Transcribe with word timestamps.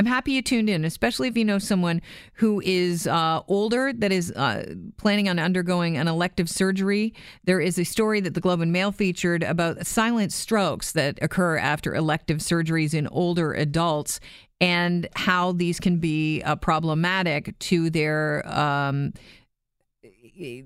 I'm 0.00 0.06
happy 0.06 0.32
you 0.32 0.40
tuned 0.40 0.70
in, 0.70 0.86
especially 0.86 1.28
if 1.28 1.36
you 1.36 1.44
know 1.44 1.58
someone 1.58 2.00
who 2.32 2.62
is 2.64 3.06
uh, 3.06 3.42
older 3.48 3.92
that 3.92 4.10
is 4.10 4.32
uh, 4.32 4.74
planning 4.96 5.28
on 5.28 5.38
undergoing 5.38 5.98
an 5.98 6.08
elective 6.08 6.48
surgery. 6.48 7.12
There 7.44 7.60
is 7.60 7.78
a 7.78 7.84
story 7.84 8.20
that 8.20 8.32
the 8.32 8.40
Globe 8.40 8.62
and 8.62 8.72
Mail 8.72 8.92
featured 8.92 9.42
about 9.42 9.86
silent 9.86 10.32
strokes 10.32 10.92
that 10.92 11.18
occur 11.20 11.58
after 11.58 11.94
elective 11.94 12.38
surgeries 12.38 12.94
in 12.94 13.08
older 13.08 13.52
adults 13.52 14.20
and 14.58 15.06
how 15.16 15.52
these 15.52 15.78
can 15.78 15.98
be 15.98 16.40
uh, 16.44 16.56
problematic 16.56 17.58
to 17.58 17.90
their. 17.90 18.42
Um, 18.50 19.12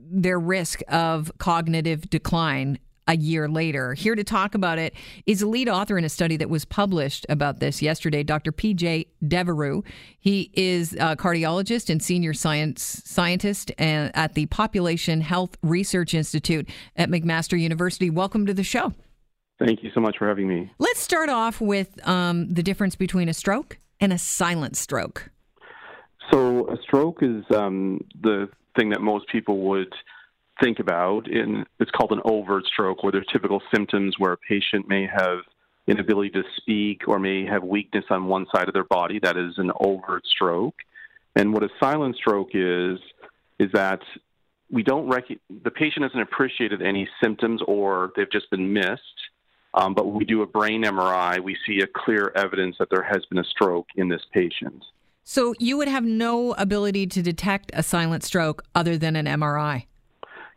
their 0.09 0.39
risk 0.39 0.83
of 0.87 1.33
cognitive 1.39 2.09
decline 2.09 2.79
a 3.07 3.17
year 3.17 3.49
later. 3.49 3.95
Here 3.95 4.15
to 4.15 4.25
talk 4.25 4.55
about 4.55 4.79
it 4.79 4.95
is 5.27 5.43
a 5.43 5.47
lead 5.47 5.69
author 5.69 5.99
in 5.99 6.05
a 6.05 6.09
study 6.09 6.37
that 6.39 6.49
was 6.49 6.65
published 6.65 7.27
about 7.29 7.61
this 7.61 7.83
yesterday, 7.83 8.23
Dr. 8.23 8.53
PJ 8.53 9.09
Devereaux. 9.27 9.85
He 10.19 10.51
is 10.55 10.95
a 10.95 11.17
cardiologist 11.17 11.91
and 11.91 12.03
senior 12.03 12.35
science 12.35 13.03
scientist 13.05 13.73
at 13.79 14.35
the 14.35 14.47
Population 14.47 15.21
Health 15.21 15.57
Research 15.63 16.15
Institute 16.15 16.69
at 16.97 17.09
McMaster 17.09 17.61
University. 17.61 18.11
Welcome 18.11 18.47
to 18.47 18.55
the 18.55 18.65
show. 18.65 18.93
Thank 19.59 19.83
you 19.83 19.91
so 19.95 20.01
much 20.01 20.19
for 20.19 20.27
having 20.27 20.49
me. 20.49 20.73
Let's 20.79 21.01
start 21.01 21.29
off 21.29 21.61
with 21.61 22.07
um, 22.07 22.53
the 22.53 22.63
difference 22.63 22.97
between 22.97 23.29
a 23.29 23.35
stroke 23.35 23.79
and 24.01 24.13
a 24.13 24.19
silent 24.19 24.77
stroke. 24.77 25.31
So, 26.33 26.69
a 26.71 26.77
stroke 26.83 27.23
is 27.23 27.45
um, 27.55 28.01
the 28.21 28.49
thing 28.77 28.91
that 28.91 29.01
most 29.01 29.29
people 29.29 29.59
would 29.61 29.93
think 30.61 30.79
about. 30.79 31.29
In, 31.29 31.65
it's 31.81 31.91
called 31.91 32.13
an 32.13 32.21
overt 32.25 32.65
stroke, 32.67 33.03
where 33.03 33.13
there's 33.13 33.27
typical 33.33 33.61
symptoms 33.75 34.15
where 34.19 34.33
a 34.33 34.37
patient 34.37 34.89
may 34.89 35.07
have 35.07 35.39
inability 35.87 36.31
to 36.31 36.43
speak 36.57 37.03
or 37.07 37.19
may 37.19 37.45
have 37.45 37.63
weakness 37.63 38.05
on 38.11 38.27
one 38.27 38.47
side 38.55 38.69
of 38.69 38.75
their 38.75 38.85
body. 38.85 39.19
That 39.23 39.37
is 39.37 39.55
an 39.59 39.71
overt 39.81 40.25
stroke. 40.27 40.77
And 41.37 41.53
what 41.53 41.63
a 41.63 41.69
silent 41.81 42.17
stroke 42.17 42.51
is, 42.55 42.99
is 43.59 43.71
that 43.73 44.01
we 44.71 44.83
don't 44.83 45.09
rec- 45.09 45.39
the 45.63 45.71
patient 45.71 46.05
hasn't 46.05 46.23
appreciated 46.23 46.81
any 46.83 47.09
symptoms 47.23 47.61
or 47.67 48.13
they've 48.17 48.31
just 48.31 48.51
been 48.51 48.73
missed. 48.73 49.01
Um, 49.75 49.95
but 49.95 50.07
when 50.07 50.17
we 50.17 50.25
do 50.25 50.43
a 50.43 50.47
brain 50.47 50.85
MRI, 50.85 51.41
we 51.41 51.57
see 51.67 51.81
a 51.81 51.87
clear 51.87 52.33
evidence 52.37 52.77
that 52.79 52.89
there 52.91 53.03
has 53.03 53.25
been 53.27 53.39
a 53.39 53.45
stroke 53.45 53.89
in 53.97 54.09
this 54.09 54.23
patient. 54.33 54.85
So 55.25 55.55
you 55.59 55.77
would 55.77 55.89
have 55.89 56.05
no 56.05 56.53
ability 56.53 57.07
to 57.09 57.23
detect 57.23 57.73
a 57.75 57.83
silent 57.83 58.23
stroke 58.23 58.63
other 58.75 58.97
than 58.97 59.17
an 59.17 59.27
MRI? 59.27 59.87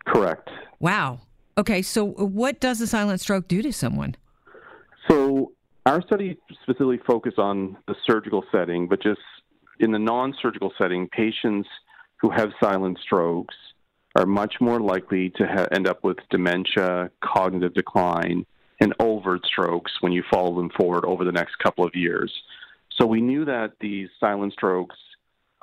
Correct. 0.07 0.49
Wow. 0.79 1.19
Okay, 1.57 1.81
so 1.81 2.05
what 2.05 2.59
does 2.59 2.81
a 2.81 2.87
silent 2.87 3.19
stroke 3.19 3.47
do 3.47 3.61
to 3.61 3.73
someone? 3.73 4.15
So 5.09 5.51
our 5.85 6.01
study 6.01 6.37
specifically 6.61 6.99
focused 7.05 7.39
on 7.39 7.77
the 7.87 7.95
surgical 8.05 8.43
setting, 8.51 8.87
but 8.87 9.01
just 9.01 9.21
in 9.79 9.91
the 9.91 9.99
non-surgical 9.99 10.73
setting, 10.77 11.07
patients 11.09 11.67
who 12.21 12.29
have 12.29 12.49
silent 12.61 12.99
strokes 13.01 13.55
are 14.15 14.25
much 14.25 14.55
more 14.59 14.79
likely 14.79 15.29
to 15.31 15.45
ha- 15.45 15.67
end 15.71 15.87
up 15.87 16.03
with 16.03 16.17
dementia, 16.29 17.11
cognitive 17.23 17.73
decline, 17.73 18.45
and 18.79 18.93
overt 18.99 19.45
strokes 19.45 19.91
when 20.01 20.11
you 20.11 20.23
follow 20.31 20.55
them 20.55 20.69
forward 20.77 21.05
over 21.05 21.23
the 21.23 21.31
next 21.31 21.57
couple 21.59 21.85
of 21.85 21.95
years. 21.95 22.31
So 22.97 23.05
we 23.05 23.21
knew 23.21 23.45
that 23.45 23.73
these 23.79 24.09
silent 24.19 24.53
strokes 24.53 24.95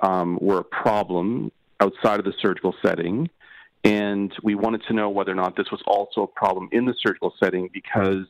um, 0.03 0.39
were 0.41 0.59
a 0.59 0.65
problem 0.65 1.51
outside 1.81 2.19
of 2.19 2.25
the 2.25 2.35
surgical 2.41 2.75
setting. 2.85 3.29
And 3.85 4.33
we 4.43 4.55
wanted 4.55 4.83
to 4.89 4.95
know 4.95 5.11
whether 5.11 5.31
or 5.31 5.35
not 5.35 5.57
this 5.57 5.71
was 5.71 5.83
also 5.87 6.23
a 6.23 6.27
problem 6.27 6.69
in 6.73 6.87
the 6.87 6.95
surgical 7.03 7.35
setting 7.39 7.69
because 7.73 8.27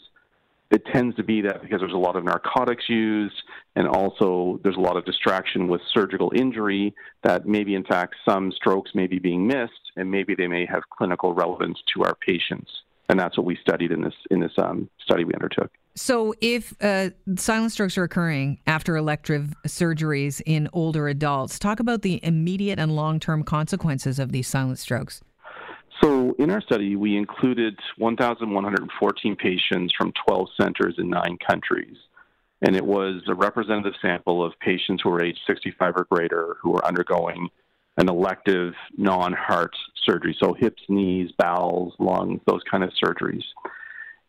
it 0.70 0.84
tends 0.92 1.14
to 1.14 1.22
be 1.22 1.40
that 1.42 1.62
because 1.62 1.80
there's 1.80 1.92
a 1.92 1.96
lot 1.96 2.16
of 2.16 2.24
narcotics 2.24 2.88
used 2.88 3.34
and 3.76 3.86
also 3.86 4.58
there's 4.64 4.76
a 4.76 4.80
lot 4.80 4.96
of 4.96 5.04
distraction 5.04 5.68
with 5.68 5.80
surgical 5.92 6.32
injury 6.34 6.92
that 7.22 7.46
maybe 7.46 7.76
in 7.76 7.84
fact 7.84 8.16
some 8.28 8.50
strokes 8.50 8.90
may 8.94 9.06
be 9.06 9.20
being 9.20 9.46
missed 9.46 9.92
and 9.96 10.10
maybe 10.10 10.34
they 10.34 10.48
may 10.48 10.66
have 10.66 10.82
clinical 10.90 11.32
relevance 11.32 11.78
to 11.94 12.02
our 12.02 12.16
patients. 12.16 12.70
And 13.08 13.20
that's 13.20 13.36
what 13.36 13.46
we 13.46 13.56
studied 13.60 13.92
in 13.92 14.00
this 14.00 14.14
in 14.30 14.40
this 14.40 14.52
um, 14.58 14.88
study 15.04 15.24
we 15.24 15.34
undertook. 15.34 15.70
So 15.94 16.34
if 16.40 16.74
uh, 16.80 17.10
silent 17.36 17.70
strokes 17.70 17.96
are 17.96 18.02
occurring 18.02 18.58
after 18.66 18.96
elective 18.96 19.54
surgeries 19.68 20.40
in 20.44 20.68
older 20.72 21.06
adults 21.06 21.58
talk 21.60 21.78
about 21.78 22.02
the 22.02 22.18
immediate 22.24 22.80
and 22.80 22.96
long-term 22.96 23.44
consequences 23.44 24.18
of 24.18 24.32
these 24.32 24.48
silent 24.48 24.80
strokes 24.80 25.20
so, 26.02 26.34
in 26.38 26.50
our 26.50 26.60
study, 26.60 26.96
we 26.96 27.16
included 27.16 27.78
1,114 27.98 29.36
patients 29.36 29.94
from 29.96 30.12
12 30.26 30.48
centers 30.60 30.94
in 30.98 31.08
nine 31.08 31.38
countries. 31.46 31.96
And 32.62 32.74
it 32.74 32.84
was 32.84 33.22
a 33.28 33.34
representative 33.34 33.94
sample 34.00 34.44
of 34.44 34.58
patients 34.60 35.02
who 35.02 35.10
were 35.10 35.22
age 35.22 35.38
65 35.46 35.94
or 35.96 36.06
greater 36.10 36.56
who 36.62 36.70
were 36.70 36.84
undergoing 36.84 37.48
an 37.96 38.08
elective 38.08 38.74
non 38.96 39.32
heart 39.32 39.74
surgery. 40.04 40.36
So, 40.40 40.52
hips, 40.52 40.82
knees, 40.88 41.30
bowels, 41.38 41.94
lungs, 41.98 42.40
those 42.46 42.62
kind 42.68 42.82
of 42.82 42.90
surgeries. 43.02 43.44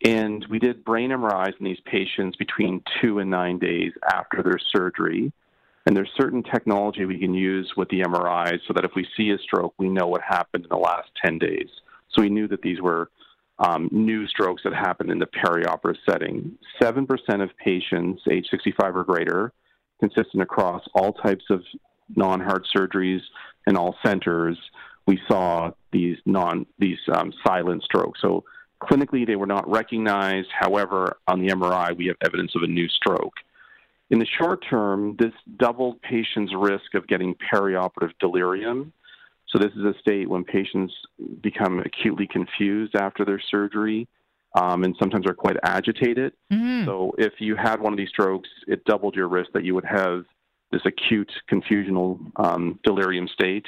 And 0.04 0.46
we 0.50 0.60
did 0.60 0.86
brain 0.86 1.10
MRIs 1.10 1.54
in 1.60 1.66
these 1.66 1.80
patients 1.86 2.36
between 2.36 2.84
two 3.02 3.20
and 3.20 3.32
nine 3.32 3.58
days 3.58 3.94
after 4.08 4.44
their 4.44 4.60
surgery. 4.76 5.32
And 5.86 5.96
there's 5.96 6.10
certain 6.18 6.42
technology 6.42 7.06
we 7.06 7.20
can 7.20 7.34
use 7.34 7.72
with 7.78 7.90
the 7.90 8.02
MRIs 8.02 8.60
so 8.68 8.74
that 8.74 8.86
if 8.86 8.92
we 8.96 9.08
see 9.16 9.30
a 9.30 9.38
stroke, 9.38 9.74
we 9.78 9.88
know 9.88 10.08
what 10.08 10.22
happened 10.22 10.64
in 10.64 10.70
the 10.70 10.78
last 10.78 11.10
10 11.24 11.38
days. 11.38 11.68
So 12.12 12.22
we 12.22 12.30
knew 12.30 12.48
that 12.48 12.62
these 12.62 12.82
were 12.82 13.10
um, 13.60 13.90
new 13.92 14.28
strokes 14.28 14.64
that 14.64 14.74
happened 14.74 15.12
in 15.12 15.20
the 15.20 15.28
perioperative 15.28 15.98
setting. 16.10 16.58
7% 16.82 17.08
of 17.44 17.50
patients 17.58 18.24
age 18.30 18.48
65 18.50 18.96
or 18.96 19.04
greater, 19.04 19.54
consistent 20.00 20.42
across 20.42 20.84
all 20.94 21.14
types 21.14 21.46
of 21.50 21.62
non 22.16 22.40
heart 22.40 22.66
surgeries 22.76 23.22
and 23.68 23.78
all 23.78 23.96
centers, 24.06 24.58
we 25.08 25.20
saw 25.28 25.72
these 25.92 26.18
non 26.26 26.66
these 26.80 26.98
um, 27.14 27.32
silent 27.46 27.84
strokes. 27.84 28.20
So 28.22 28.44
clinically, 28.82 29.26
they 29.26 29.36
were 29.36 29.46
not 29.46 29.70
recognized. 29.70 30.48
However, 30.52 31.18
on 31.28 31.40
the 31.40 31.48
MRI, 31.48 31.96
we 31.96 32.08
have 32.08 32.18
evidence 32.24 32.54
of 32.56 32.64
a 32.64 32.68
new 32.68 32.88
stroke. 32.90 33.34
In 34.12 34.20
the 34.20 34.26
short 34.40 34.64
term, 34.70 35.16
this 35.18 35.34
doubled 35.58 36.02
patients' 36.02 36.54
risk 36.56 36.94
of 36.94 37.08
getting 37.08 37.36
perioperative 37.52 38.12
delirium. 38.20 38.94
So, 39.48 39.60
this 39.60 39.72
is 39.76 39.84
a 39.84 39.94
state 40.00 40.30
when 40.30 40.44
patients 40.44 40.94
become 41.42 41.80
acutely 41.80 42.28
confused 42.28 42.96
after 42.96 43.26
their 43.26 43.40
surgery 43.40 44.08
um, 44.56 44.84
and 44.84 44.96
sometimes 45.00 45.26
are 45.28 45.34
quite 45.34 45.58
agitated. 45.64 46.34
Mm-hmm. 46.52 46.86
So, 46.86 47.14
if 47.18 47.34
you 47.40 47.56
had 47.56 47.80
one 47.80 47.94
of 47.94 47.98
these 47.98 48.10
strokes, 48.10 48.50
it 48.68 48.86
doubled 48.86 49.16
your 49.16 49.28
risk 49.28 49.52
that 49.54 49.64
you 49.64 49.74
would 49.74 49.86
have 49.86 50.26
this 50.72 50.82
acute 50.86 51.32
confusional 51.50 52.20
um, 52.36 52.80
delirium 52.84 53.28
state. 53.28 53.66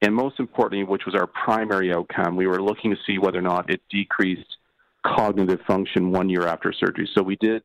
And 0.00 0.14
most 0.14 0.40
importantly, 0.40 0.84
which 0.84 1.06
was 1.06 1.14
our 1.14 1.26
primary 1.26 1.92
outcome, 1.92 2.34
we 2.34 2.46
were 2.46 2.60
looking 2.60 2.90
to 2.90 2.96
see 3.06 3.18
whether 3.18 3.38
or 3.38 3.42
not 3.42 3.70
it 3.70 3.80
decreased 3.90 4.56
cognitive 5.04 5.60
function 5.66 6.10
one 6.10 6.28
year 6.28 6.46
after 6.46 6.72
surgery. 6.72 7.08
So, 7.14 7.22
we 7.22 7.36
did 7.36 7.62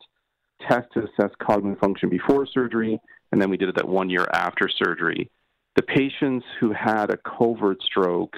test 0.67 0.87
to 0.93 0.99
assess 1.01 1.31
cognitive 1.39 1.79
function 1.79 2.09
before 2.09 2.45
surgery, 2.45 2.99
and 3.31 3.41
then 3.41 3.49
we 3.49 3.57
did 3.57 3.69
it 3.69 3.75
that 3.75 3.87
one 3.87 4.09
year 4.09 4.27
after 4.33 4.69
surgery. 4.69 5.29
The 5.75 5.83
patients 5.83 6.45
who 6.59 6.71
had 6.71 7.11
a 7.11 7.17
covert 7.17 7.81
stroke 7.83 8.35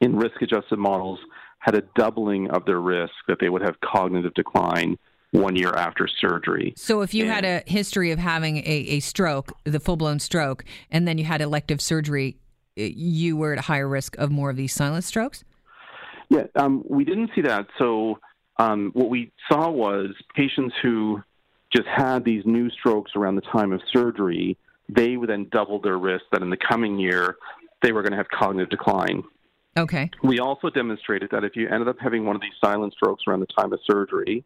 in 0.00 0.16
risk 0.16 0.40
adjusted 0.40 0.78
models 0.78 1.18
had 1.58 1.74
a 1.74 1.82
doubling 1.94 2.50
of 2.50 2.64
their 2.64 2.80
risk 2.80 3.12
that 3.28 3.38
they 3.40 3.48
would 3.48 3.62
have 3.62 3.78
cognitive 3.80 4.32
decline 4.34 4.96
one 5.32 5.54
year 5.54 5.70
after 5.70 6.08
surgery. 6.08 6.72
So, 6.76 7.02
if 7.02 7.14
you 7.14 7.24
and, 7.24 7.32
had 7.32 7.44
a 7.44 7.62
history 7.70 8.10
of 8.10 8.18
having 8.18 8.58
a, 8.58 8.60
a 8.66 9.00
stroke, 9.00 9.52
the 9.64 9.78
full 9.78 9.96
blown 9.96 10.18
stroke, 10.18 10.64
and 10.90 11.06
then 11.06 11.18
you 11.18 11.24
had 11.24 11.40
elective 11.40 11.80
surgery, 11.80 12.36
you 12.74 13.36
were 13.36 13.52
at 13.52 13.58
a 13.58 13.62
higher 13.62 13.88
risk 13.88 14.16
of 14.18 14.30
more 14.30 14.50
of 14.50 14.56
these 14.56 14.72
silent 14.72 15.04
strokes? 15.04 15.44
Yeah, 16.30 16.44
um, 16.56 16.84
we 16.88 17.04
didn't 17.04 17.30
see 17.34 17.42
that. 17.42 17.66
So, 17.78 18.18
um, 18.60 18.90
what 18.92 19.08
we 19.08 19.32
saw 19.50 19.70
was 19.70 20.10
patients 20.34 20.74
who 20.82 21.22
just 21.72 21.88
had 21.88 22.24
these 22.24 22.44
new 22.44 22.68
strokes 22.70 23.12
around 23.16 23.36
the 23.36 23.42
time 23.42 23.72
of 23.72 23.80
surgery, 23.90 24.58
they 24.88 25.16
would 25.16 25.30
then 25.30 25.46
double 25.50 25.80
their 25.80 25.96
risk 25.96 26.24
that 26.30 26.42
in 26.42 26.50
the 26.50 26.58
coming 26.58 26.98
year 26.98 27.36
they 27.82 27.92
were 27.92 28.02
going 28.02 28.10
to 28.10 28.18
have 28.18 28.28
cognitive 28.28 28.68
decline. 28.68 29.22
Okay. 29.78 30.10
We 30.22 30.40
also 30.40 30.68
demonstrated 30.68 31.30
that 31.30 31.42
if 31.42 31.56
you 31.56 31.68
ended 31.68 31.88
up 31.88 31.96
having 32.00 32.26
one 32.26 32.36
of 32.36 32.42
these 32.42 32.52
silent 32.62 32.92
strokes 32.92 33.22
around 33.26 33.40
the 33.40 33.46
time 33.46 33.72
of 33.72 33.80
surgery, 33.90 34.44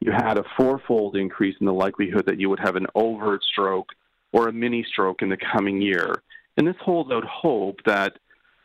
you 0.00 0.12
had 0.12 0.36
a 0.36 0.44
fourfold 0.56 1.16
increase 1.16 1.56
in 1.58 1.64
the 1.64 1.72
likelihood 1.72 2.26
that 2.26 2.38
you 2.38 2.50
would 2.50 2.60
have 2.60 2.76
an 2.76 2.86
overt 2.94 3.42
stroke 3.44 3.88
or 4.32 4.48
a 4.48 4.52
mini 4.52 4.84
stroke 4.84 5.22
in 5.22 5.30
the 5.30 5.38
coming 5.38 5.80
year. 5.80 6.22
And 6.58 6.66
this 6.66 6.76
holds 6.82 7.10
out 7.10 7.24
hope 7.24 7.78
that 7.86 8.18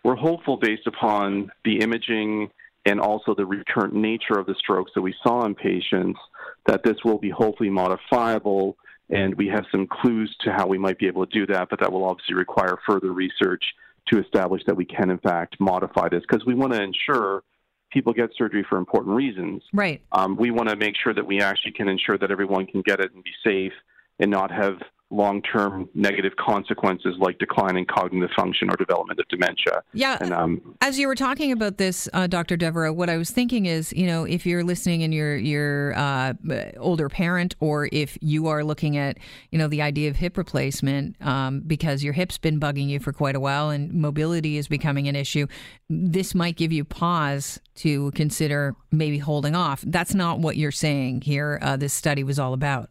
we're 0.04 0.16
hopeful 0.16 0.58
based 0.58 0.88
upon 0.88 1.52
the 1.64 1.80
imaging 1.80 2.50
and 2.86 3.00
also 3.00 3.34
the 3.34 3.46
recurrent 3.46 3.94
nature 3.94 4.38
of 4.38 4.46
the 4.46 4.56
strokes 4.56 4.92
that 4.96 5.02
we 5.02 5.16
saw 5.24 5.46
in 5.46 5.56
patients, 5.56 6.20
that 6.66 6.84
this 6.84 6.98
will 7.04 7.18
be 7.18 7.30
hopefully 7.30 7.70
modifiable. 7.70 8.78
And 9.10 9.36
we 9.36 9.48
have 9.48 9.66
some 9.72 9.88
clues 9.88 10.36
to 10.42 10.52
how 10.52 10.68
we 10.68 10.78
might 10.78 10.98
be 10.98 11.08
able 11.08 11.26
to 11.26 11.32
do 11.32 11.46
that, 11.54 11.70
but 11.70 11.80
that 11.80 11.92
will 11.92 12.06
obviously 12.06 12.36
require 12.36 12.78
further 12.88 13.12
research 13.12 13.64
to 14.08 14.20
establish 14.20 14.64
that 14.66 14.76
we 14.76 14.86
can, 14.86 15.10
in 15.10 15.20
fact, 15.20 15.60
modify 15.60 16.10
this 16.10 16.22
because 16.22 16.46
we 16.46 16.56
want 16.56 16.74
to 16.74 16.82
ensure 16.82 17.44
people 17.92 18.12
get 18.12 18.32
surgery 18.36 18.66
for 18.68 18.78
important 18.78 19.16
reasons. 19.16 19.62
Right. 19.72 20.02
Um, 20.12 20.36
we 20.36 20.52
want 20.52 20.70
to 20.70 20.76
make 20.76 20.96
sure 21.02 21.14
that 21.14 21.26
we 21.26 21.42
actually 21.42 21.74
can 21.74 21.88
ensure 21.88 22.18
that 22.18 22.32
everyone 22.32 22.66
can 22.66 22.82
get 22.82 23.00
it 23.00 23.14
and 23.14 23.24
be 23.24 23.32
safe 23.46 23.74
and 24.20 24.32
not 24.32 24.52
have 24.52 24.78
long 25.10 25.42
term 25.42 25.88
negative 25.94 26.34
consequences 26.38 27.16
like 27.20 27.38
declining 27.38 27.86
cognitive 27.86 28.32
function 28.36 28.70
or 28.70 28.76
development 28.76 29.20
of 29.20 29.28
dementia. 29.28 29.84
Yeah. 29.94 30.18
And, 30.20 30.34
um, 30.34 30.76
as 30.82 30.98
you 30.98 31.08
were 31.08 31.16
talking 31.16 31.52
about 31.52 31.78
this, 31.78 32.10
uh, 32.14 32.28
Dr. 32.28 32.58
Devereaux, 32.58 32.94
what 32.94 33.10
I 33.10 33.18
was 33.18 33.30
thinking 33.30 33.68
is, 33.68 33.94
you 33.94 34.08
know, 34.08 34.24
if 34.24 34.46
you're 34.46 34.64
listening 34.64 35.04
and 35.04 35.14
you're, 35.14 35.38
you're 35.38 35.94
uh, 35.96 36.34
older 36.78 37.10
parent, 37.10 37.56
or 37.60 37.90
if 37.92 38.18
you 38.22 38.48
are 38.48 38.64
looking 38.64 38.98
at, 38.98 39.18
you 39.52 39.60
know, 39.60 39.68
the 39.68 39.82
idea 39.82 40.10
of 40.10 40.16
hip 40.16 40.38
replacement 40.38 41.16
um, 41.22 41.62
because 41.62 42.04
your 42.04 42.14
hip's 42.14 42.38
been 42.38 42.60
bugging 42.60 42.88
you 42.88 43.00
for 43.00 43.14
quite 43.14 43.36
a 43.36 43.40
while 43.40 43.70
and 43.70 43.94
mobility 43.94 44.58
is 44.58 44.68
becoming 44.68 45.08
an 45.08 45.16
issue, 45.16 45.48
this 45.90 46.34
might 46.34 46.56
give 46.56 46.72
you 46.72 46.84
pause 46.84 47.60
to 47.76 48.12
consider 48.12 48.76
maybe 48.92 49.20
holding 49.20 49.56
off. 49.56 49.84
That's 49.86 50.16
not 50.16 50.40
what 50.40 50.58
you're 50.58 50.72
saying 50.72 51.22
here. 51.22 51.60
Uh, 51.62 51.78
this 51.78 51.94
study 51.94 52.24
was 52.24 52.40
all 52.40 52.54
about. 52.54 52.90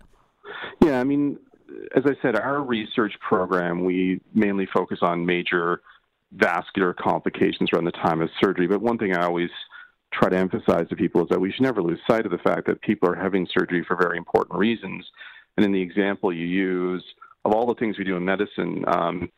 Yeah, 0.81 1.01
I 1.01 1.05
mean, 1.05 1.39
as 1.95 2.05
I 2.07 2.17
said, 2.23 2.37
our 2.37 2.63
research 2.63 3.15
program, 3.21 3.85
we 3.85 4.21
mainly 4.35 4.67
focus 4.73 4.99
on 5.03 5.25
major 5.25 5.83
vascular 6.33 6.95
complications 6.95 7.71
around 7.73 7.85
the 7.85 7.93
time 7.93 8.21
of 8.21 8.31
surgery. 8.41 8.67
But 8.67 8.81
one 8.81 8.99
thing 8.99 9.15
I 9.15 9.25
always 9.25 9.51
try 10.13 10.29
to 10.29 10.37
emphasize 10.37 10.89
to 10.89 10.97
people 10.97 11.23
is 11.23 11.29
that 11.31 11.41
we 11.41 11.53
should 11.53 11.63
never 11.63 11.83
lose 11.83 11.99
sight 12.09 12.25
of 12.25 12.33
the 12.33 12.39
fact 12.39 12.67
that 12.67 12.81
people 12.83 13.09
are 13.09 13.15
having 13.15 13.47
surgery 13.53 13.85
for 13.87 13.97
very 13.97 14.17
important 14.17 14.59
reasons. 14.59 15.07
And 15.57 15.65
in 15.65 15.73
the 15.73 15.81
example 15.81 16.33
you 16.33 16.47
use, 16.47 17.05
of 17.45 17.53
all 17.53 17.67
the 17.67 17.75
things 17.75 17.99
we 17.99 18.05
do 18.05 18.17
in 18.17 18.25
medicine, 18.25 18.85
um, 18.87 19.31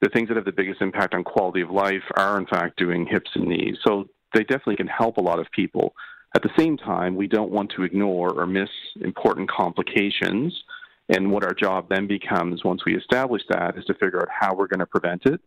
the 0.00 0.08
things 0.10 0.28
that 0.28 0.36
have 0.36 0.44
the 0.44 0.52
biggest 0.52 0.82
impact 0.82 1.14
on 1.14 1.24
quality 1.24 1.60
of 1.60 1.70
life 1.70 2.02
are, 2.16 2.38
in 2.38 2.46
fact, 2.46 2.78
doing 2.78 3.06
hips 3.06 3.30
and 3.34 3.46
knees. 3.46 3.76
So 3.86 4.08
they 4.34 4.40
definitely 4.40 4.76
can 4.76 4.88
help 4.88 5.16
a 5.16 5.22
lot 5.22 5.38
of 5.38 5.46
people. 5.52 5.94
At 6.34 6.42
the 6.42 6.50
same 6.58 6.76
time, 6.76 7.14
we 7.14 7.28
don't 7.28 7.52
want 7.52 7.70
to 7.76 7.84
ignore 7.84 8.32
or 8.32 8.46
miss 8.46 8.68
important 9.00 9.48
complications 9.48 10.63
and 11.08 11.30
what 11.30 11.44
our 11.44 11.54
job 11.54 11.88
then 11.88 12.06
becomes 12.06 12.64
once 12.64 12.84
we 12.84 12.96
establish 12.96 13.42
that 13.48 13.76
is 13.76 13.84
to 13.84 13.94
figure 13.94 14.20
out 14.20 14.28
how 14.30 14.54
we're 14.54 14.66
going 14.66 14.80
to 14.80 14.86
prevent 14.86 15.26
it 15.26 15.40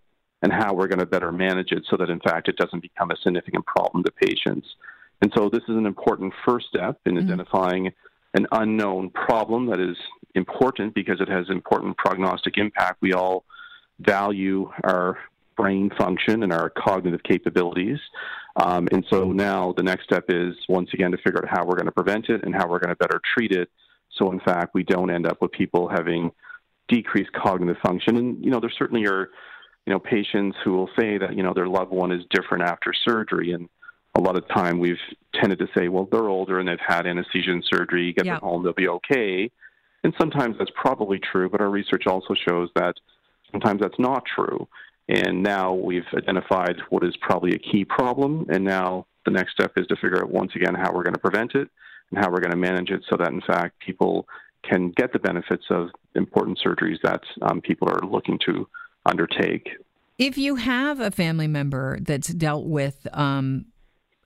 and 0.44 0.54
how 0.54 0.74
we're 0.74 0.88
going 0.88 1.00
to 1.00 1.06
better 1.06 1.32
manage 1.32 1.72
it 1.72 1.84
so 1.90 1.98
that, 1.98 2.10
in 2.10 2.20
fact, 2.20 2.48
it 2.48 2.58
doesn't 2.58 2.82
become 2.82 3.10
a 3.10 3.18
significant 3.24 3.66
problem 3.66 4.04
to 4.04 4.12
patients. 4.12 4.68
And 5.22 5.32
so, 5.36 5.50
this 5.50 5.64
is 5.64 5.76
an 5.76 5.88
important 5.88 6.34
first 6.46 6.68
step 6.68 7.00
in 7.06 7.16
mm-hmm. 7.16 7.28
identifying 7.28 7.92
an 8.36 8.46
unknown 8.52 9.10
problem 9.10 9.66
that 9.68 9.80
is 9.80 9.98
important 10.36 10.94
because 10.94 11.20
it 11.20 11.30
has 11.30 11.50
important 11.50 11.98
prognostic 11.98 12.58
impact. 12.58 13.02
We 13.02 13.14
all 13.14 13.46
value 14.00 14.72
our 14.84 15.18
brain 15.56 15.90
function 15.98 16.44
and 16.44 16.54
our 16.54 16.70
cognitive 16.70 17.24
capabilities. 17.24 17.98
Um, 18.58 18.88
and 18.92 19.04
so 19.10 19.32
now 19.32 19.74
the 19.76 19.82
next 19.82 20.04
step 20.04 20.26
is 20.30 20.54
once 20.70 20.90
again 20.94 21.12
to 21.12 21.18
figure 21.18 21.44
out 21.44 21.50
how 21.50 21.66
we're 21.66 21.76
going 21.76 21.88
to 21.88 21.92
prevent 21.92 22.30
it 22.30 22.44
and 22.44 22.54
how 22.54 22.68
we're 22.68 22.80
going 22.80 22.90
to 22.90 22.96
better 22.96 23.20
treat 23.34 23.52
it 23.52 23.70
so, 24.18 24.32
in 24.32 24.40
fact, 24.40 24.74
we 24.74 24.84
don't 24.84 25.10
end 25.10 25.26
up 25.26 25.42
with 25.42 25.52
people 25.52 25.88
having 25.88 26.32
decreased 26.88 27.32
cognitive 27.34 27.78
function. 27.86 28.18
And, 28.18 28.44
you 28.44 28.52
know, 28.52 28.60
there 28.60 28.72
certainly 28.78 29.06
are, 29.08 29.30
you 29.86 29.94
know, 29.94 30.00
patients 30.00 30.58
who 30.64 30.74
will 30.74 30.90
say 31.00 31.18
that, 31.18 31.36
you 31.36 31.44
know, 31.44 31.54
their 31.54 31.68
loved 31.68 31.92
one 31.92 32.12
is 32.12 32.24
different 32.30 32.64
after 32.64 32.94
surgery. 33.06 33.52
And 33.52 33.70
a 34.16 34.22
lot 34.22 34.38
of 34.38 34.48
time 34.48 34.80
we've 34.80 34.98
tended 35.36 35.60
to 35.60 35.68
say, 35.78 35.88
well, 35.90 36.08
they're 36.12 36.30
older 36.30 36.60
and 36.60 36.68
they've 36.68 36.80
had 36.86 37.06
anesthesia 37.06 37.52
and 37.52 37.64
surgery, 37.70 38.14
get 38.14 38.26
them 38.26 38.40
home, 38.40 38.64
they'll 38.64 38.74
be 38.74 38.88
okay. 38.88 39.52
And 40.04 40.14
sometimes 40.20 40.56
that's 40.58 40.72
probably 40.76 41.20
true, 41.20 41.50
but 41.50 41.62
our 41.62 41.70
research 41.70 42.08
also 42.08 42.34
shows 42.48 42.70
that 42.76 42.96
sometimes 43.52 43.82
that's 43.82 44.00
not 44.00 44.24
true. 44.26 44.68
And 45.10 45.44
now 45.44 45.74
we've 45.74 46.06
identified 46.16 46.78
what 46.90 47.04
is 47.04 47.16
probably 47.22 47.54
a 47.54 47.60
key 47.60 47.86
problem. 47.86 48.46
And 48.50 48.64
now 48.64 49.06
the 49.26 49.32
next 49.32 49.52
step 49.54 49.74
is 49.78 49.88
to 49.88 49.96
figure 49.96 50.22
out 50.22 50.30
once 50.30 50.52
again 50.56 50.76
how 50.76 50.94
we're 50.94 51.04
going 51.04 51.14
to 51.14 51.20
prevent 51.20 51.56
it 51.56 51.70
and 52.10 52.20
how 52.20 52.30
we're 52.32 52.40
going 52.40 52.52
to 52.52 52.58
manage 52.58 52.90
it 52.90 53.02
so 53.10 53.18
that, 53.18 53.30
in 53.30 53.42
fact, 53.42 53.80
people 53.80 54.28
can 54.64 54.92
get 54.92 55.14
the 55.14 55.20
benefits 55.20 55.66
of 55.70 55.90
important 56.16 56.60
surgeries 56.66 56.98
that 57.04 57.22
um, 57.44 57.62
people 57.62 57.88
are 57.90 58.08
looking 58.08 58.40
to 58.46 58.68
undertake. 59.06 59.70
If 60.18 60.38
you 60.38 60.56
have 60.56 61.00
a 61.00 61.12
family 61.12 61.48
member 61.48 62.00
that's 62.02 62.28
dealt 62.28 62.66
with, 62.66 63.08
um, 63.14 63.66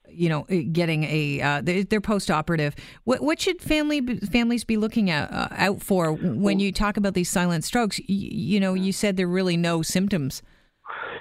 you 0.08 0.28
know, 0.28 0.42
getting 0.72 1.04
a 1.04 1.40
uh, 1.40 1.62
they're, 1.62 2.00
post-operative, 2.00 2.74
what, 3.04 3.22
what 3.22 3.40
should 3.40 3.60
family 3.60 4.00
families 4.18 4.64
be 4.64 4.76
looking 4.76 5.10
at, 5.10 5.32
uh, 5.32 5.48
out 5.52 5.82
for 5.82 6.12
when 6.12 6.60
you 6.60 6.72
talk 6.72 6.96
about 6.96 7.14
these 7.14 7.30
silent 7.30 7.64
strokes? 7.64 7.98
You, 7.98 8.06
you 8.08 8.60
know, 8.60 8.74
you 8.74 8.92
said 8.92 9.16
there 9.16 9.26
are 9.26 9.30
really 9.30 9.56
no 9.56 9.82
symptoms. 9.82 10.42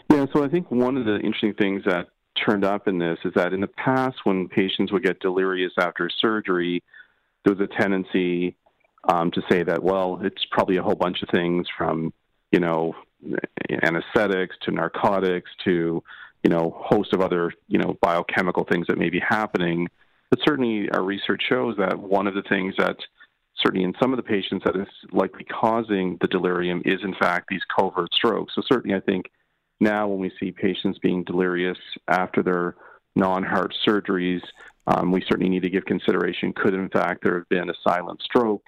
Yeah, 0.10 0.26
so 0.34 0.44
I 0.44 0.50
think 0.50 0.70
one 0.72 0.98
of 0.98 1.06
the 1.06 1.16
interesting 1.16 1.54
things 1.54 1.84
that 1.86 2.08
turned 2.36 2.64
up 2.64 2.88
in 2.88 2.98
this 2.98 3.20
is 3.26 3.34
that 3.36 3.54
in 3.54 3.62
the 3.62 3.68
past, 3.68 4.18
when 4.24 4.48
patients 4.48 4.92
would 4.92 5.04
get 5.04 5.20
delirious 5.20 5.74
after 5.78 6.10
surgery, 6.10 6.84
there 7.44 7.54
was 7.54 7.62
a 7.62 7.82
tendency 7.82 8.56
um, 9.10 9.32
to 9.32 9.42
say 9.50 9.64
that, 9.64 9.84
well, 9.84 10.20
it's 10.24 10.46
probably 10.52 10.78
a 10.78 10.84
whole 10.84 10.96
bunch 10.96 11.22
of 11.22 11.30
things 11.30 11.68
from, 11.78 12.14
you 12.52 12.60
know, 12.60 12.94
anesthetics 13.84 14.56
to 14.64 14.72
narcotics 14.72 15.50
to, 15.64 16.04
you 16.44 16.50
know, 16.50 16.76
host 16.78 17.14
of 17.14 17.22
other, 17.22 17.54
you 17.68 17.80
know, 17.80 17.98
biochemical 18.02 18.66
things 18.66 18.88
that 18.88 18.98
may 18.98 19.10
be 19.10 19.20
happening. 19.20 19.88
But 20.30 20.40
certainly, 20.46 20.90
our 20.92 21.04
research 21.04 21.44
shows 21.48 21.76
that 21.78 21.98
one 22.00 22.28
of 22.28 22.36
the 22.36 22.44
things 22.44 22.76
that 22.78 22.98
certainly 23.58 23.84
in 23.84 23.94
some 24.02 24.14
of 24.14 24.18
the 24.18 24.24
patients 24.24 24.64
that 24.66 24.76
is 24.76 24.88
likely 25.12 25.44
causing 25.44 26.18
the 26.22 26.28
delirium 26.28 26.82
is 26.86 27.00
in 27.04 27.14
fact 27.16 27.48
these 27.50 27.62
covert 27.76 28.14
strokes. 28.14 28.54
So 28.56 28.62
certainly, 28.72 28.96
I 28.96 29.02
think 29.02 29.26
now, 29.82 30.08
when 30.08 30.20
we 30.20 30.32
see 30.40 30.52
patients 30.52 31.00
being 31.00 31.24
delirious 31.24 31.78
after 32.08 32.44
their 32.44 32.76
non 33.16 33.44
heart 33.44 33.74
surgeries, 33.86 34.42
um, 34.86 35.12
we 35.12 35.22
certainly 35.28 35.50
need 35.50 35.64
to 35.64 35.70
give 35.70 35.86
consideration 35.86 36.54
could, 36.54 36.76
in 36.76 36.88
fact, 36.90 37.24
there 37.24 37.36
have 37.40 37.50
been 37.50 37.70
a 37.70 37.74
silent 37.84 38.22
stroke, 38.22 38.64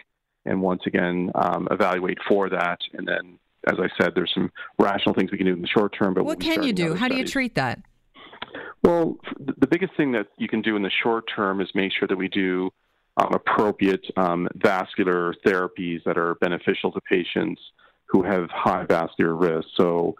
and 0.45 0.60
once 0.60 0.81
again, 0.88 1.31
um, 1.36 1.68
evaluate 1.69 2.18
for 2.27 2.50
that. 2.50 2.80
And 2.94 3.07
then, 3.07 3.38
as 3.68 3.75
I 3.80 3.89
said, 4.01 4.13
there's 4.15 4.33
some 4.33 4.51
rational 4.80 5.13
things 5.13 5.31
we 5.31 5.38
can 5.38 5.45
do 5.45 5.54
in 5.54 5.62
the 5.62 5.68
short 5.68 5.95
term. 5.98 6.15
But 6.15 6.25
what 6.25 6.39
can 6.39 6.63
you 6.63 6.74
do? 6.74 6.95
How 6.95 7.06
studies, 7.06 7.15
do 7.15 7.21
you 7.21 7.27
treat 7.27 7.56
that? 7.56 7.80
Well, 8.83 9.18
the 9.39 9.68
biggest 9.68 9.95
thing 9.95 10.12
that 10.13 10.27
you 10.38 10.48
can 10.48 10.63
do 10.63 10.75
in 10.75 10.81
the 10.81 10.92
short 11.04 11.25
term 11.33 11.62
is 11.62 11.69
make 11.75 11.92
sure 11.94 12.07
that 12.07 12.18
we 12.18 12.27
do 12.27 12.71
um, 13.18 13.33
appropriate 13.33 14.06
um, 14.18 14.48
vascular 14.56 15.36
therapies 15.45 16.04
that 16.06 16.18
are 16.18 16.36
beneficial 16.36 16.92
to 16.92 17.01
patients 17.01 17.62
who 18.06 18.24
have 18.24 18.50
high 18.50 18.86
vascular 18.86 19.36
risk. 19.36 19.68
So, 19.77 20.15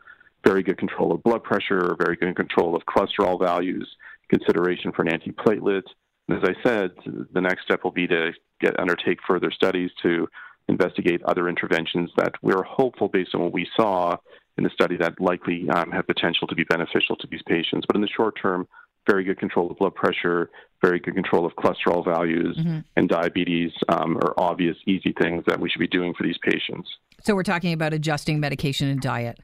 very 0.46 0.64
good 0.64 0.78
control 0.78 1.12
of 1.12 1.24
blood 1.24 1.44
pressure, 1.44 1.96
very 1.98 2.16
good 2.16 2.36
control 2.36 2.76
of 2.76 2.84
cholesterol 2.86 3.40
values, 3.40 3.88
consideration 4.30 4.92
for 4.92 5.04
an 5.04 5.10
antiplatelet. 5.10 5.84
And 6.28 6.38
as 6.38 6.50
I 6.50 6.68
said, 6.68 6.92
the 7.34 7.42
next 7.42 7.64
step 7.64 7.84
will 7.84 7.92
be 7.92 8.08
to 8.08 8.32
get 8.62 8.80
undertake 8.80 9.20
further 9.28 9.52
studies 9.52 9.92
to 10.02 10.28
investigate 10.70 11.22
other 11.24 11.50
interventions 11.50 12.10
that 12.18 12.34
we're 12.42 12.64
hopeful, 12.64 13.10
based 13.10 13.36
on 13.36 13.42
what 13.42 13.54
we 13.54 13.68
saw 13.76 14.16
in 14.58 14.64
the 14.64 14.70
study, 14.70 14.96
that 14.98 15.20
likely 15.20 15.70
um, 15.70 15.92
have 15.92 16.08
potential 16.08 16.48
to 16.48 16.56
be 16.56 16.64
beneficial 16.64 17.16
to 17.18 17.28
these 17.30 17.42
patients. 17.46 17.86
But 17.88 17.96
in 17.96 18.02
the 18.02 18.08
short 18.08 18.36
term, 18.42 18.68
very 19.10 19.26
good 19.26 19.38
control 19.38 19.70
of 19.70 19.78
blood 19.78 19.96
pressure, 19.96 20.50
very 20.82 21.00
good 21.00 21.16
control 21.16 21.46
of 21.46 21.54
cholesterol 21.56 22.06
values, 22.06 22.58
mm-hmm. 22.58 22.80
and 22.96 23.10
diabetes 23.10 23.72
um, 23.90 24.18
are 24.18 24.34
obvious, 24.38 24.78
easy 24.88 25.14
things 25.22 25.44
that 25.48 25.60
we 25.60 25.70
should 25.70 25.80
be 25.80 25.88
doing 25.88 26.14
for 26.14 26.24
these 26.24 26.38
patients. 26.42 26.90
So 27.22 27.36
we're 27.36 27.44
talking 27.44 27.74
about 27.74 27.94
adjusting 27.94 28.40
medication 28.40 28.88
and 28.88 29.02
diet. 29.02 29.40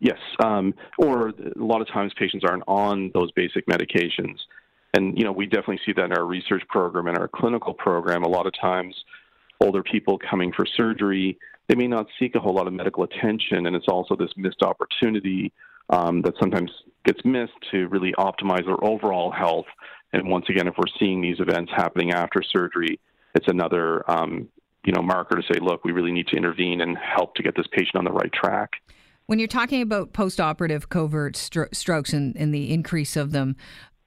Yes, 0.00 0.18
um, 0.42 0.74
or 0.98 1.28
a 1.28 1.34
lot 1.56 1.80
of 1.80 1.88
times 1.88 2.12
patients 2.18 2.44
aren't 2.44 2.64
on 2.66 3.10
those 3.14 3.30
basic 3.32 3.66
medications, 3.66 4.38
and 4.94 5.16
you 5.16 5.24
know 5.24 5.32
we 5.32 5.46
definitely 5.46 5.80
see 5.86 5.92
that 5.92 6.06
in 6.06 6.12
our 6.12 6.24
research 6.24 6.62
program 6.68 7.06
and 7.06 7.18
our 7.18 7.28
clinical 7.28 7.74
program. 7.74 8.24
A 8.24 8.28
lot 8.28 8.46
of 8.46 8.52
times, 8.60 8.94
older 9.60 9.82
people 9.82 10.18
coming 10.18 10.52
for 10.52 10.66
surgery, 10.66 11.38
they 11.68 11.74
may 11.74 11.86
not 11.86 12.06
seek 12.18 12.34
a 12.34 12.40
whole 12.40 12.54
lot 12.54 12.66
of 12.66 12.72
medical 12.72 13.04
attention, 13.04 13.66
and 13.66 13.76
it's 13.76 13.88
also 13.88 14.16
this 14.16 14.30
missed 14.36 14.62
opportunity 14.62 15.52
um, 15.90 16.22
that 16.22 16.34
sometimes 16.40 16.70
gets 17.04 17.24
missed 17.24 17.52
to 17.70 17.86
really 17.88 18.12
optimize 18.18 18.64
their 18.66 18.82
overall 18.84 19.30
health. 19.30 19.66
And 20.12 20.28
once 20.28 20.46
again, 20.48 20.66
if 20.66 20.74
we're 20.76 20.92
seeing 20.98 21.20
these 21.20 21.38
events 21.38 21.70
happening 21.74 22.12
after 22.12 22.42
surgery, 22.42 22.98
it's 23.34 23.48
another 23.48 24.10
um, 24.10 24.48
you 24.84 24.92
know 24.92 25.02
marker 25.02 25.36
to 25.36 25.42
say, 25.42 25.60
look, 25.60 25.84
we 25.84 25.92
really 25.92 26.12
need 26.12 26.26
to 26.28 26.36
intervene 26.36 26.80
and 26.80 26.96
help 26.96 27.34
to 27.36 27.42
get 27.42 27.54
this 27.54 27.66
patient 27.70 27.96
on 27.96 28.04
the 28.04 28.12
right 28.12 28.32
track. 28.32 28.72
When 29.28 29.38
you're 29.38 29.46
talking 29.46 29.82
about 29.82 30.14
post-operative 30.14 30.88
covert 30.88 31.34
stro- 31.34 31.72
strokes 31.74 32.14
and, 32.14 32.34
and, 32.34 32.54
the 32.54 32.72
increase 32.72 33.14
of 33.14 33.32
them, 33.32 33.56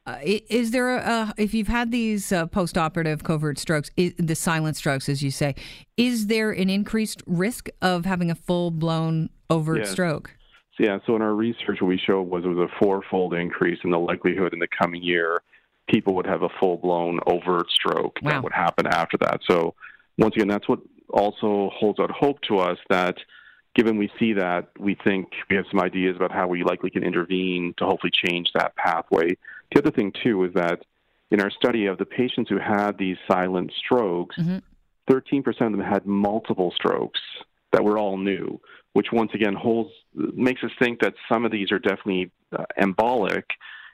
uh, 0.08 0.18
is 0.24 0.72
there 0.72 0.98
a, 0.98 1.32
if 1.38 1.54
you've 1.54 1.68
had 1.68 1.92
these 1.92 2.32
uh, 2.32 2.48
post-operative 2.48 3.24
covert 3.24 3.60
strokes, 3.60 3.92
is, 3.98 4.16
the 4.18 4.34
silent 4.34 4.78
strokes, 4.78 5.08
as 5.08 5.22
you 5.22 5.30
say, 5.30 5.54
is 5.96 6.25
there 6.25 6.50
an 6.50 6.72
increased 6.72 7.22
risk 7.28 7.70
of 7.84 8.06
having 8.06 8.32
a 8.32 8.36
full-blown 8.36 9.30
overt 9.51 9.82
yes. 9.82 9.92
stroke? 9.92 10.36
Yeah. 10.80 10.98
So 11.06 11.16
in 11.16 11.22
our 11.22 11.36
research, 11.36 11.82
what 11.82 11.90
we 11.90 12.00
showed 12.04 12.24
was 12.24 12.44
it 12.44 12.48
was 12.48 12.58
a 12.68 12.84
four-fold 12.84 13.36
increase 13.36 13.78
in 13.84 13.92
the 13.92 14.00
likelihood 14.00 14.54
in 14.54 14.60
the 14.60 14.68
coming 14.68 15.04
year 15.04 15.44
people 15.88 16.16
would 16.16 16.25
have 16.25 16.42
a 16.42 16.50
full-blown 16.60 17.20
overt 17.28 17.70
stroke 17.70 18.18
wow. 18.24 18.32
that 18.32 18.44
would 18.44 18.54
happen 18.54 18.88
after 18.88 19.18
that. 19.18 19.42
So 19.48 19.75
once 20.18 20.36
again, 20.36 20.48
that's 20.48 20.68
what 20.68 20.80
also 21.10 21.70
holds 21.75 22.00
out 22.00 22.10
hope 22.10 22.42
to 22.48 22.58
us 22.58 22.80
that 22.90 23.18
given 23.75 23.98
we 23.98 24.12
see 24.20 24.34
that, 24.34 24.70
we 24.80 24.96
think 25.04 25.30
we 25.50 25.56
have 25.56 25.66
some 25.72 25.80
ideas 25.80 26.16
about 26.16 26.32
how 26.32 26.48
we 26.48 26.63
likely 26.63 26.90
can 26.90 27.04
intervene 27.04 27.74
to 27.78 27.86
hopefully 27.86 28.12
change 28.12 28.50
that 28.54 28.75
pathway. 28.75 29.38
The 29.74 29.80
other 29.80 29.92
thing, 29.92 30.12
too, 30.24 30.44
is 30.44 30.54
that 30.54 30.82
in 31.30 31.40
our 31.40 31.50
study 31.50 31.86
of 31.86 31.98
the 31.98 32.06
patients 32.06 32.50
who 32.50 32.58
had 32.58 32.98
these 32.98 33.18
silent 33.30 33.72
strokes, 33.78 34.36
mm-hmm. 34.38 34.58
13% 35.10 35.48
of 35.48 35.72
them 35.72 35.80
had 35.80 36.06
multiple 36.06 36.72
strokes. 36.75 37.20
that 37.72 37.84
were 37.84 37.98
all 37.98 38.18
new, 38.18 38.60
which 38.94 39.13
once 39.13 39.32
again 39.34 39.54
holds 39.54 39.92
makes 40.13 40.62
us 40.62 40.72
think 40.78 41.00
that 41.00 41.13
some 41.32 41.46
of 41.46 41.51
these 41.51 41.72
are 41.72 41.80
definitely 41.80 42.30
uh, 42.51 42.66
embolic, 42.78 43.44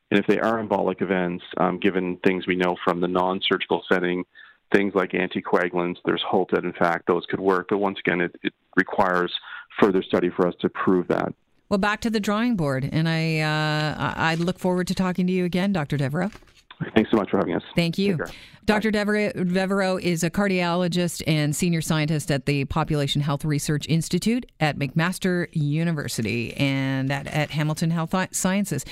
and 0.10 0.20
if 0.20 0.26
they 0.26 0.40
are 0.40 0.64
embolic 0.64 1.02
events, 1.02 1.44
um, 1.58 1.80
given 1.80 2.18
things 2.26 2.48
we 2.48 2.56
know 2.56 2.76
from 2.84 3.02
the 3.02 3.08
non-surgical 3.08 3.84
setting, 3.92 4.24
things 4.74 4.96
like 4.96 5.12
anticoagulants, 5.12 5.98
there's 6.06 6.24
hope 6.28 6.50
that 6.52 6.64
in 6.64 6.74
fact 6.74 7.06
those 7.08 7.26
could 7.30 7.40
work. 7.40 7.68
But 7.70 7.78
once 7.78 8.00
again, 8.00 8.22
it, 8.22 8.36
it 8.42 8.54
requires 8.76 9.32
further 9.80 10.04
study 10.04 10.30
for 10.30 10.48
us 10.48 10.54
to 10.62 10.70
prove 10.70 11.08
that. 11.08 11.34
Well, 11.70 11.78
back 11.78 12.02
to 12.02 12.10
the 12.10 12.20
drawing 12.20 12.56
board, 12.56 12.88
and 12.90 13.10
I 13.10 13.40
uh, 13.40 14.14
I 14.16 14.36
look 14.36 14.58
forward 14.58 14.88
to 14.88 14.96
talking 14.96 15.28
to 15.28 15.34
you 15.34 15.44
again, 15.46 15.74
Dr. 15.74 15.98
Devereaux. 15.98 16.32
Thanks 16.96 17.10
so 17.12 17.18
much 17.18 17.32
for 17.32 17.38
having 17.38 17.56
us. 17.56 17.64
Thank 17.76 17.98
you. 17.98 18.20
Dr. 18.66 18.92
Devereaux 18.92 19.98
is 19.98 20.24
a 20.24 20.30
cardiologist 20.30 21.24
and 21.26 21.56
senior 21.56 21.82
scientist 21.82 22.30
at 22.30 22.46
the 22.46 22.66
Population 22.66 23.22
Health 23.22 23.46
Research 23.46 23.88
Institute 23.88 24.46
at 24.60 24.78
McMaster 24.78 25.48
University 25.54 26.54
and 26.56 27.12
at, 27.12 27.28
at 27.28 27.50
Hamilton 27.50 27.92
Health 27.92 28.14
Sciences. 28.32 28.86